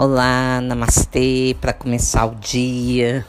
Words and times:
Olá, 0.00 0.60
namastê, 0.60 1.56
para 1.60 1.72
começar 1.72 2.24
o 2.26 2.36
dia. 2.36 3.26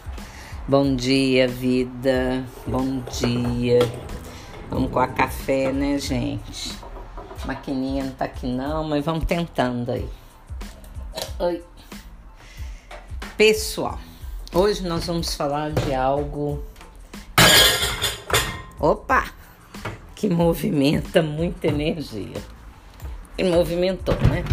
Bom 0.67 0.95
dia, 0.95 1.47
vida. 1.47 2.45
Bom 2.67 3.01
dia. 3.19 3.79
Vamos 4.69 4.91
com 4.91 4.99
a 4.99 5.07
café, 5.07 5.73
né, 5.73 5.97
gente? 5.97 6.77
Maquininha 7.43 8.03
não 8.03 8.11
tá 8.11 8.25
aqui 8.25 8.45
não, 8.45 8.83
mas 8.83 9.03
vamos 9.03 9.25
tentando 9.25 9.91
aí. 9.91 10.07
Oi. 11.39 11.63
Pessoal, 13.35 13.97
hoje 14.53 14.87
nós 14.87 15.07
vamos 15.07 15.33
falar 15.33 15.71
de 15.71 15.91
algo. 15.95 16.63
Opa! 18.79 19.25
Que 20.13 20.29
movimenta 20.29 21.23
muita 21.23 21.65
energia. 21.65 22.37
E 23.35 23.43
movimentou, 23.43 24.13
né? 24.29 24.43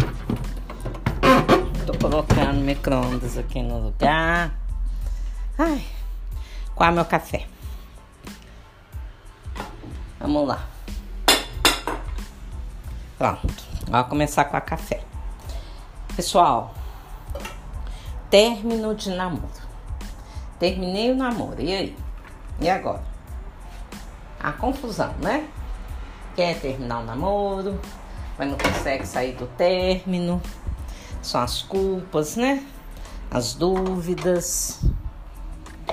Tô 1.87 1.97
colocando 1.97 2.59
micro-ondas 2.65 3.37
aqui 3.37 3.63
no 3.63 3.79
lugar. 3.79 4.51
Ai, 5.57 5.81
qual 6.75 6.89
é 6.89 6.93
meu 6.93 7.05
café? 7.05 7.47
Vamos 10.19 10.49
lá. 10.49 10.67
Pronto, 13.17 13.63
vamos 13.87 14.09
começar 14.09 14.43
com 14.43 14.57
a 14.57 14.59
café. 14.59 15.01
Pessoal, 16.13 16.75
término 18.29 18.93
de 18.93 19.09
namoro. 19.11 19.47
Terminei 20.59 21.09
o 21.13 21.15
namoro, 21.15 21.61
e 21.61 21.73
aí? 21.73 21.97
E 22.59 22.69
agora? 22.69 23.01
A 24.41 24.51
confusão, 24.51 25.13
né? 25.21 25.47
Quer 26.35 26.59
terminar 26.59 26.99
o 26.99 27.05
namoro, 27.05 27.79
mas 28.37 28.49
não 28.49 28.57
consegue 28.57 29.07
sair 29.07 29.37
do 29.37 29.47
término 29.47 30.41
são 31.27 31.41
as 31.41 31.61
culpas, 31.61 32.35
né? 32.37 32.63
As 33.29 33.53
dúvidas. 33.53 34.79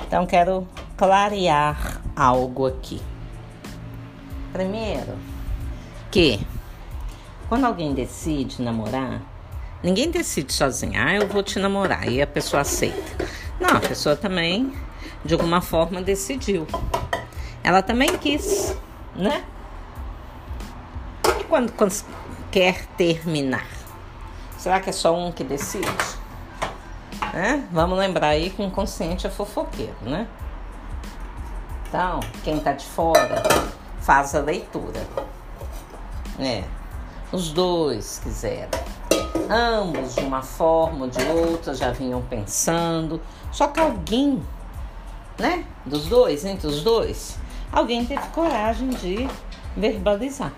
Então, 0.07 0.27
quero 0.27 0.67
clarear 0.97 2.01
algo 2.15 2.67
aqui. 2.67 3.03
Primeiro, 4.53 5.19
que 6.11 6.41
quando 7.49 7.65
alguém 7.65 7.93
decide 7.93 8.63
namorar, 8.63 9.21
ninguém 9.83 10.11
decide 10.11 10.53
sozinho, 10.53 10.93
ah, 10.97 11.15
eu 11.15 11.27
vou 11.27 11.43
te 11.43 11.59
namorar, 11.59 12.09
e 12.09 12.23
a 12.23 12.27
pessoa 12.27 12.63
aceita. 12.63 13.29
Não, 13.61 13.71
a 13.71 13.81
pessoa 13.81 14.15
também, 14.15 14.73
de 15.25 15.35
alguma 15.35 15.61
forma, 15.61 16.01
decidiu. 16.01 16.67
Ela 17.65 17.83
também 17.83 18.17
quis, 18.19 18.77
né? 19.17 19.45
E 21.41 21.45
quando, 21.45 21.73
quando 21.73 21.93
quer 22.53 22.87
terminar? 22.97 23.74
Será 24.65 24.81
que 24.81 24.89
é 24.89 24.95
só 24.95 25.15
um 25.15 25.31
que 25.31 25.45
decide? 25.45 25.87
Né? 27.35 27.69
Vamos 27.71 27.99
lembrar 27.99 28.29
aí 28.29 28.49
que 28.49 28.63
o 28.63 28.65
inconsciente 28.65 29.27
é 29.27 29.31
fofoqueiro, 29.31 29.95
né? 30.01 30.27
Então, 31.87 32.21
quem 32.43 32.59
tá 32.59 32.73
de 32.73 32.87
fora 32.87 33.43
faz 34.01 34.35
a 34.35 34.41
leitura. 34.41 35.07
É. 36.39 36.65
Os 37.31 37.53
dois 37.53 38.21
quiseram. 38.25 38.71
Ambos, 39.51 40.15
de 40.15 40.23
uma 40.23 40.41
forma 40.41 41.05
ou 41.05 41.11
de 41.11 41.23
outra, 41.25 41.75
já 41.75 41.91
vinham 41.91 42.23
pensando. 42.23 43.21
Só 43.53 43.67
que 43.67 43.79
alguém, 43.79 44.43
né? 45.39 45.67
Dos 45.85 46.07
dois, 46.07 46.43
entre 46.43 46.69
os 46.69 46.83
dois, 46.83 47.37
alguém 47.71 48.07
teve 48.07 48.27
coragem 48.29 48.89
de 48.89 49.29
verbalizar. 49.77 50.55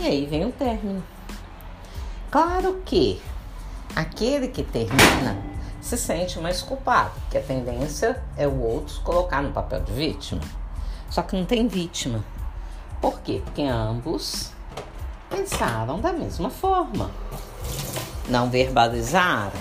E 0.00 0.06
aí 0.06 0.24
vem 0.24 0.46
o 0.46 0.52
término. 0.52 1.11
Claro 2.32 2.80
que 2.86 3.20
aquele 3.94 4.48
que 4.48 4.62
termina 4.62 5.36
se 5.82 5.98
sente 5.98 6.40
mais 6.40 6.62
culpado, 6.62 7.10
porque 7.20 7.36
a 7.36 7.42
tendência 7.42 8.22
é 8.38 8.48
o 8.48 8.58
outro 8.58 9.02
colocar 9.02 9.42
no 9.42 9.52
papel 9.52 9.80
de 9.80 9.92
vítima. 9.92 10.40
Só 11.10 11.20
que 11.20 11.36
não 11.36 11.44
tem 11.44 11.68
vítima. 11.68 12.24
Por 13.02 13.20
quê? 13.20 13.42
Porque 13.44 13.60
ambos 13.64 14.50
pensaram 15.28 16.00
da 16.00 16.10
mesma 16.10 16.48
forma. 16.48 17.10
Não 18.30 18.48
verbalizaram, 18.48 19.60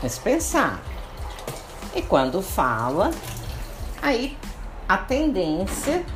mas 0.00 0.16
pensaram. 0.20 0.78
E 1.96 2.00
quando 2.00 2.40
fala, 2.40 3.10
aí 4.00 4.38
a 4.88 4.98
tendência 4.98 6.06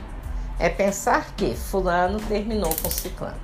é 0.61 0.69
pensar 0.69 1.33
que 1.37 1.57
fulano 1.57 2.21
terminou 2.21 2.73
com 2.81 2.89
ciclano. 2.89 3.41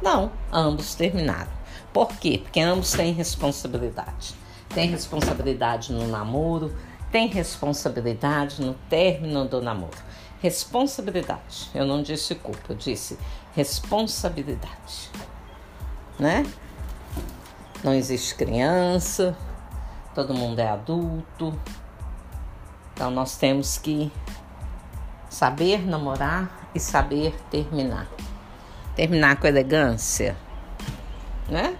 Não, 0.00 0.30
ambos 0.52 0.94
terminaram. 0.94 1.61
Por 1.92 2.08
quê? 2.08 2.40
Porque 2.42 2.60
ambos 2.60 2.92
têm 2.92 3.12
responsabilidade. 3.12 4.34
Tem 4.74 4.88
responsabilidade 4.88 5.92
no 5.92 6.08
namoro, 6.08 6.74
tem 7.10 7.28
responsabilidade 7.28 8.62
no 8.62 8.74
término 8.88 9.44
do 9.44 9.60
namoro. 9.60 9.98
Responsabilidade. 10.40 11.70
Eu 11.74 11.84
não 11.84 12.02
disse 12.02 12.34
culpa, 12.34 12.72
eu 12.72 12.76
disse 12.76 13.18
responsabilidade. 13.54 15.10
Né? 16.18 16.46
Não 17.84 17.92
existe 17.92 18.34
criança, 18.34 19.36
todo 20.14 20.32
mundo 20.32 20.58
é 20.58 20.68
adulto. 20.68 21.54
Então 22.94 23.10
nós 23.10 23.36
temos 23.36 23.76
que 23.76 24.10
saber 25.28 25.86
namorar 25.86 26.70
e 26.74 26.80
saber 26.80 27.34
terminar. 27.50 28.08
Terminar 28.96 29.36
com 29.36 29.46
elegância 29.46 30.36
né? 31.48 31.76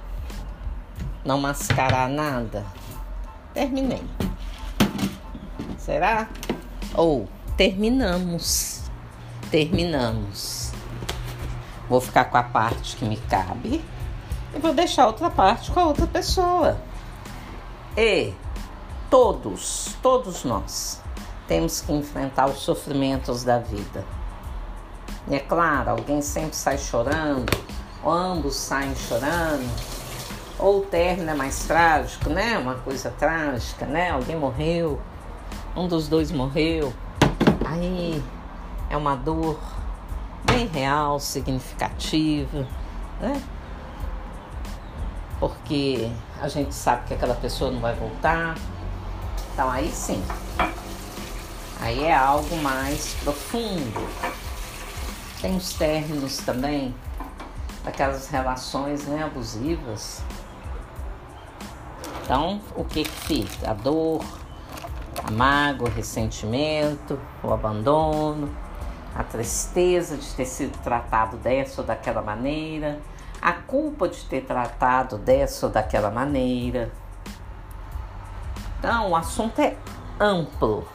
Não 1.25 1.41
mascarar 1.41 2.09
nada. 2.09 2.65
Terminei. 3.55 4.03
Será? 5.79 6.29
Ou 6.95 7.29
terminamos. 7.57 8.83
Terminamos. 9.51 10.73
Vou 11.89 12.01
ficar 12.01 12.25
com 12.27 12.39
a 12.39 12.43
parte 12.43 12.97
que 12.97 13.05
me 13.05 13.17
cabe 13.17 13.85
e 14.55 14.59
vou 14.59 14.73
deixar 14.73 15.07
outra 15.07 15.31
parte 15.31 15.71
com 15.71 15.81
a 15.81 15.87
outra 15.87 16.07
pessoa. 16.07 16.79
E 17.97 18.33
todos, 19.11 19.97
todos 20.03 20.45
nós 20.45 21.01
temos 21.47 21.81
que 21.81 21.93
enfrentar 21.93 22.47
os 22.47 22.59
sofrimentos 22.61 23.45
da 23.45 23.59
vida. 23.59 24.05
E 25.29 25.35
é 25.35 25.39
claro, 25.39 25.91
alguém 25.91 26.23
sempre 26.23 26.57
sai 26.57 26.79
chorando, 26.79 27.53
ou 28.03 28.11
ambos 28.13 28.57
saem 28.57 28.95
chorando, 28.97 29.69
ou 30.59 30.79
o 30.79 30.81
término 30.83 31.31
é 31.31 31.35
mais 31.35 31.65
trágico, 31.65 32.29
né? 32.31 32.59
Uma 32.59 32.75
coisa 32.77 33.11
trágica, 33.11 33.87
né? 33.87 34.11
Alguém 34.11 34.37
morreu, 34.37 35.01
um 35.77 35.89
dos 35.89 36.09
dois 36.09 36.31
morreu, 36.31 36.93
aí 37.65 38.23
é 38.91 38.97
uma 38.97 39.17
dor 39.17 39.59
bem 40.45 40.67
real, 40.67 41.19
significativa, 41.19 42.67
né? 43.21 43.43
Porque 45.41 46.11
a 46.41 46.49
gente 46.49 46.75
sabe 46.75 47.07
que 47.09 47.15
aquela 47.15 47.35
pessoa 47.35 47.71
não 47.71 47.81
vai 47.81 47.95
voltar. 47.95 48.57
Então 49.53 49.69
aí 49.71 49.91
sim. 49.91 50.23
Aí 51.81 52.05
é 52.05 52.15
algo 52.15 52.57
mais 52.59 53.17
profundo. 53.25 54.09
Tem 55.41 55.57
os 55.57 55.73
términos 55.73 56.37
também 56.39 56.95
daquelas 57.85 58.29
relações 58.29 59.07
né, 59.07 59.25
abusivas. 59.25 60.23
Então, 62.23 62.61
o 62.77 62.85
que, 62.85 63.03
que 63.05 63.11
fica? 63.11 63.71
A 63.71 63.75
dor, 63.75 64.25
a 65.25 65.31
mágoa, 65.31 65.89
o 65.89 65.91
ressentimento, 65.91 67.19
o 67.43 67.53
abandono, 67.53 68.55
a 69.15 69.25
tristeza 69.25 70.17
de 70.17 70.27
ter 70.35 70.47
sido 70.47 70.79
tratado 70.83 71.37
dessa 71.37 71.81
ou 71.81 71.87
daquela 71.87 72.23
maneira, 72.23 73.01
a 73.41 73.53
culpa 73.53 74.09
de 74.09 74.25
ter 74.25 74.43
tratado 74.43 75.19
dessa 75.19 75.67
ou 75.67 75.73
daquela 75.73 76.11
maneira. 76.11 76.91
Então, 78.79 79.11
o 79.11 79.17
assunto 79.17 79.61
é 79.61 79.77
amplo, 80.19 80.87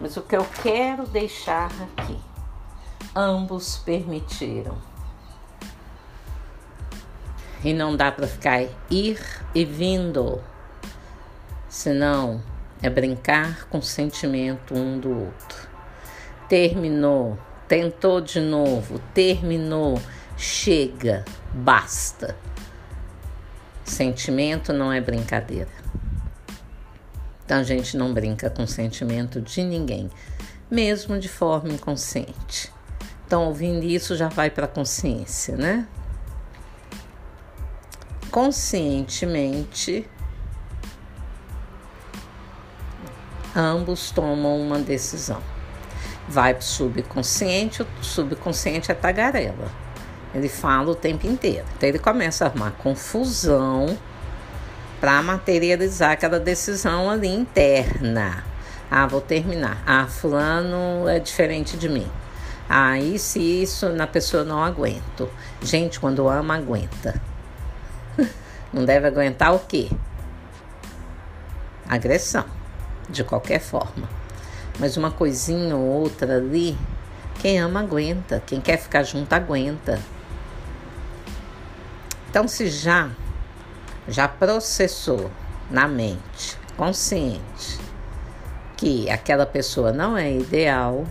mas 0.00 0.16
o 0.16 0.22
que 0.22 0.36
eu 0.36 0.46
quero 0.62 1.06
deixar 1.06 1.70
aqui, 1.82 2.18
ambos 3.14 3.78
permitiram 3.78 4.93
e 7.64 7.72
não 7.72 7.96
dá 7.96 8.12
para 8.12 8.26
ficar 8.26 8.62
ir 8.90 9.18
e 9.54 9.64
vindo. 9.64 10.40
Senão 11.68 12.42
é 12.82 12.90
brincar 12.90 13.66
com 13.68 13.78
o 13.78 13.82
sentimento 13.82 14.74
um 14.74 15.00
do 15.00 15.10
outro. 15.10 15.68
Terminou, 16.48 17.38
tentou 17.66 18.20
de 18.20 18.38
novo, 18.38 19.00
terminou, 19.14 20.00
chega, 20.36 21.24
basta. 21.52 22.36
Sentimento 23.82 24.72
não 24.72 24.92
é 24.92 25.00
brincadeira. 25.00 25.70
Então 27.44 27.58
a 27.58 27.62
gente 27.62 27.96
não 27.96 28.12
brinca 28.12 28.48
com 28.50 28.66
sentimento 28.66 29.40
de 29.40 29.62
ninguém, 29.62 30.10
mesmo 30.70 31.18
de 31.18 31.28
forma 31.28 31.70
inconsciente. 31.70 32.72
Então, 33.26 33.46
ouvindo 33.46 33.84
isso, 33.84 34.16
já 34.16 34.28
vai 34.28 34.50
para 34.50 34.66
a 34.66 34.68
consciência, 34.68 35.56
né? 35.56 35.86
Conscientemente 38.34 40.04
ambos 43.54 44.10
tomam 44.10 44.60
uma 44.60 44.80
decisão. 44.80 45.40
Vai 46.28 46.52
para 46.52 46.60
o 46.62 46.64
subconsciente, 46.64 47.82
o 47.82 47.86
subconsciente 48.02 48.90
é 48.90 48.94
tagarela. 48.94 49.70
Ele 50.34 50.48
fala 50.48 50.90
o 50.90 50.96
tempo 50.96 51.28
inteiro. 51.28 51.64
Então 51.76 51.88
ele 51.88 52.00
começa 52.00 52.44
a 52.44 52.48
arrumar 52.48 52.72
confusão 52.72 53.96
para 55.00 55.22
materializar 55.22 56.10
aquela 56.10 56.40
decisão 56.40 57.08
ali 57.08 57.28
interna. 57.28 58.42
Ah, 58.90 59.06
vou 59.06 59.20
terminar. 59.20 59.80
Ah, 59.86 60.08
fulano 60.08 61.08
é 61.08 61.20
diferente 61.20 61.76
de 61.76 61.88
mim. 61.88 62.10
Ah, 62.68 62.98
isso 62.98 63.38
e 63.38 63.62
isso 63.62 63.90
na 63.90 64.08
pessoa 64.08 64.42
não 64.42 64.60
aguento. 64.60 65.30
Gente, 65.62 66.00
quando 66.00 66.28
ama, 66.28 66.56
aguenta. 66.56 67.22
Não 68.72 68.84
deve 68.84 69.06
aguentar 69.06 69.54
o 69.54 69.60
quê? 69.60 69.90
Agressão, 71.88 72.44
de 73.08 73.22
qualquer 73.22 73.60
forma. 73.60 74.08
Mas 74.78 74.96
uma 74.96 75.10
coisinha 75.10 75.76
ou 75.76 75.84
outra 75.84 76.36
ali, 76.36 76.76
quem 77.40 77.60
ama 77.60 77.80
aguenta. 77.80 78.42
Quem 78.44 78.60
quer 78.60 78.78
ficar 78.78 79.02
junto 79.02 79.32
aguenta. 79.32 80.00
Então, 82.28 82.48
se 82.48 82.68
já 82.68 83.10
já 84.08 84.28
processou 84.28 85.30
na 85.70 85.88
mente, 85.88 86.58
consciente, 86.76 87.78
que 88.76 89.08
aquela 89.08 89.46
pessoa 89.46 89.92
não 89.92 90.16
é 90.16 90.30
ideal, 90.30 91.06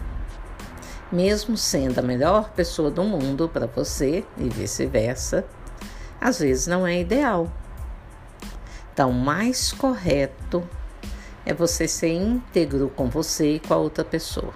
mesmo 1.12 1.58
sendo 1.58 2.00
a 2.00 2.02
melhor 2.02 2.50
pessoa 2.52 2.92
do 2.92 3.04
mundo 3.04 3.50
para 3.50 3.66
você 3.66 4.24
e 4.38 4.50
vice-versa, 4.50 5.46
às 6.24 6.40
vezes 6.40 6.68
não 6.68 6.88
é 6.88 7.02
ideal. 7.02 7.52
Então, 8.94 9.12
mais 9.12 9.74
correto 9.74 10.66
é 11.46 11.54
você 11.54 11.86
ser 11.86 12.14
íntegro 12.14 12.90
com 12.96 13.10
você 13.10 13.56
e 13.56 13.60
com 13.60 13.74
a 13.74 13.78
outra 13.78 14.06
pessoa. 14.06 14.54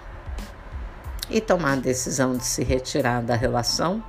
E 1.30 1.42
tomar 1.42 1.74
a 1.74 1.75
decisão 1.75 2.38
de 2.38 2.46
se 2.46 2.64
retirar 2.64 3.22
da 3.22 3.36
relação, 3.36 4.02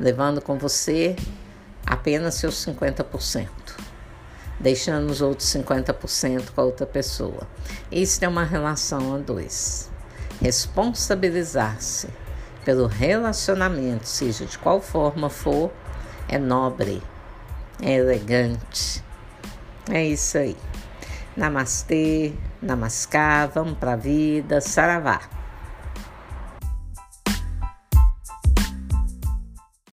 levando 0.00 0.42
com 0.42 0.58
você 0.58 1.14
apenas 1.86 2.34
seus 2.34 2.56
50%, 2.66 3.48
deixando 4.58 5.08
os 5.08 5.22
outros 5.22 5.48
50% 5.48 6.50
com 6.50 6.60
a 6.60 6.64
outra 6.64 6.86
pessoa. 6.86 7.46
Isso 7.92 8.24
é 8.24 8.26
uma 8.26 8.42
relação 8.42 9.14
a 9.14 9.18
dois. 9.18 9.92
Responsabilizar-se 10.42 12.08
pelo 12.64 12.88
relacionamento, 12.88 14.08
seja 14.08 14.44
de 14.44 14.58
qual 14.58 14.80
forma 14.80 15.30
for, 15.30 15.70
é 16.28 16.38
nobre, 16.38 17.02
é 17.82 17.92
elegante. 17.94 19.02
É 19.90 20.04
isso 20.04 20.38
aí. 20.38 20.56
Namastê, 21.36 22.32
namaskar, 22.62 23.48
vamos 23.48 23.76
pra 23.78 23.96
vida, 23.96 24.60
saravá. 24.60 25.33